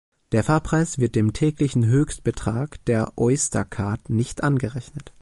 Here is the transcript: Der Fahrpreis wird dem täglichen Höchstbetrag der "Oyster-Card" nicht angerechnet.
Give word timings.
Der 0.31 0.43
Fahrpreis 0.43 0.97
wird 0.97 1.13
dem 1.15 1.31
täglichen 1.31 1.85
Höchstbetrag 1.85 2.83
der 2.85 3.13
"Oyster-Card" 3.19 4.09
nicht 4.09 4.41
angerechnet. 4.43 5.05